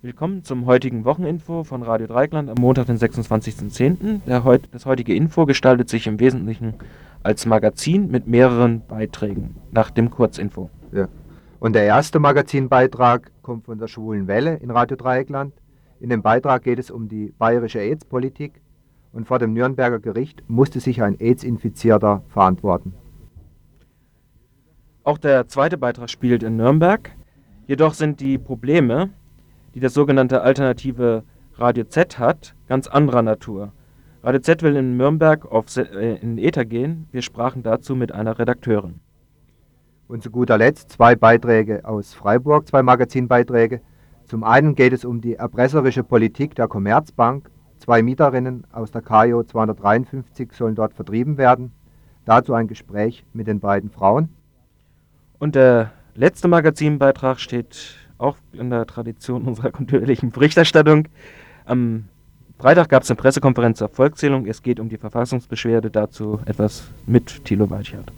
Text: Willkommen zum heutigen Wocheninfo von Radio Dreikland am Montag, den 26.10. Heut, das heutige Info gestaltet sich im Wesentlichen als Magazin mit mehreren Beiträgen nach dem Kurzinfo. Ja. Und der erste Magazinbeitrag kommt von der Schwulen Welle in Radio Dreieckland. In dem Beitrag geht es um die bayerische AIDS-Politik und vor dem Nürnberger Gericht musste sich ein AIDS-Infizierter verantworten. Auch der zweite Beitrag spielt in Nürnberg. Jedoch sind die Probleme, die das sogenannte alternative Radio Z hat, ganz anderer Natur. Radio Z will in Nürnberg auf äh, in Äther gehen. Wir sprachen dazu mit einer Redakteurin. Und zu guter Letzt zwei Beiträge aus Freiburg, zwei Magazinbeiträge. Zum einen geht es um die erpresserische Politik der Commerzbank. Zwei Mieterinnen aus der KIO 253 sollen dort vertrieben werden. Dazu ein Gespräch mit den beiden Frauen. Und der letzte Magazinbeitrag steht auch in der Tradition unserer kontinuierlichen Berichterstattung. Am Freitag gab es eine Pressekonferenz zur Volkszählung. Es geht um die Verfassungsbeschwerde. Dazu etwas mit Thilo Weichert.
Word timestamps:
Willkommen 0.00 0.44
zum 0.44 0.66
heutigen 0.66 1.04
Wocheninfo 1.04 1.64
von 1.64 1.82
Radio 1.82 2.06
Dreikland 2.06 2.48
am 2.48 2.54
Montag, 2.60 2.86
den 2.86 2.98
26.10. 2.98 4.44
Heut, 4.44 4.68
das 4.70 4.86
heutige 4.86 5.12
Info 5.12 5.44
gestaltet 5.44 5.88
sich 5.88 6.06
im 6.06 6.20
Wesentlichen 6.20 6.74
als 7.24 7.46
Magazin 7.46 8.08
mit 8.08 8.28
mehreren 8.28 8.86
Beiträgen 8.86 9.56
nach 9.72 9.90
dem 9.90 10.08
Kurzinfo. 10.08 10.70
Ja. 10.92 11.08
Und 11.58 11.72
der 11.72 11.82
erste 11.82 12.20
Magazinbeitrag 12.20 13.32
kommt 13.42 13.64
von 13.64 13.80
der 13.80 13.88
Schwulen 13.88 14.28
Welle 14.28 14.54
in 14.58 14.70
Radio 14.70 14.96
Dreieckland. 14.96 15.52
In 15.98 16.10
dem 16.10 16.22
Beitrag 16.22 16.62
geht 16.62 16.78
es 16.78 16.92
um 16.92 17.08
die 17.08 17.34
bayerische 17.36 17.80
AIDS-Politik 17.80 18.60
und 19.12 19.26
vor 19.26 19.40
dem 19.40 19.52
Nürnberger 19.52 19.98
Gericht 19.98 20.44
musste 20.46 20.78
sich 20.78 21.02
ein 21.02 21.18
AIDS-Infizierter 21.18 22.22
verantworten. 22.28 22.94
Auch 25.02 25.18
der 25.18 25.48
zweite 25.48 25.76
Beitrag 25.76 26.08
spielt 26.08 26.44
in 26.44 26.54
Nürnberg. 26.54 27.10
Jedoch 27.66 27.94
sind 27.94 28.20
die 28.20 28.38
Probleme, 28.38 29.10
die 29.78 29.82
das 29.82 29.94
sogenannte 29.94 30.42
alternative 30.42 31.22
Radio 31.54 31.84
Z 31.84 32.18
hat, 32.18 32.56
ganz 32.66 32.88
anderer 32.88 33.22
Natur. 33.22 33.70
Radio 34.24 34.40
Z 34.40 34.64
will 34.64 34.74
in 34.74 34.96
Nürnberg 34.96 35.46
auf 35.46 35.66
äh, 35.76 36.16
in 36.16 36.36
Äther 36.36 36.64
gehen. 36.64 37.06
Wir 37.12 37.22
sprachen 37.22 37.62
dazu 37.62 37.94
mit 37.94 38.10
einer 38.10 38.40
Redakteurin. 38.40 38.98
Und 40.08 40.24
zu 40.24 40.32
guter 40.32 40.58
Letzt 40.58 40.90
zwei 40.90 41.14
Beiträge 41.14 41.84
aus 41.84 42.12
Freiburg, 42.12 42.66
zwei 42.66 42.82
Magazinbeiträge. 42.82 43.80
Zum 44.24 44.42
einen 44.42 44.74
geht 44.74 44.92
es 44.92 45.04
um 45.04 45.20
die 45.20 45.34
erpresserische 45.34 46.02
Politik 46.02 46.56
der 46.56 46.66
Commerzbank. 46.66 47.48
Zwei 47.76 48.02
Mieterinnen 48.02 48.66
aus 48.72 48.90
der 48.90 49.02
KIO 49.02 49.44
253 49.44 50.54
sollen 50.54 50.74
dort 50.74 50.92
vertrieben 50.92 51.38
werden. 51.38 51.70
Dazu 52.24 52.52
ein 52.52 52.66
Gespräch 52.66 53.24
mit 53.32 53.46
den 53.46 53.60
beiden 53.60 53.90
Frauen. 53.90 54.30
Und 55.38 55.54
der 55.54 55.92
letzte 56.16 56.48
Magazinbeitrag 56.48 57.38
steht 57.38 58.07
auch 58.18 58.36
in 58.52 58.70
der 58.70 58.86
Tradition 58.86 59.44
unserer 59.44 59.70
kontinuierlichen 59.72 60.30
Berichterstattung. 60.30 61.08
Am 61.64 62.04
Freitag 62.58 62.88
gab 62.88 63.04
es 63.04 63.10
eine 63.10 63.16
Pressekonferenz 63.16 63.78
zur 63.78 63.88
Volkszählung. 63.88 64.46
Es 64.46 64.62
geht 64.62 64.80
um 64.80 64.88
die 64.88 64.98
Verfassungsbeschwerde. 64.98 65.90
Dazu 65.90 66.40
etwas 66.44 66.90
mit 67.06 67.44
Thilo 67.44 67.70
Weichert. 67.70 68.12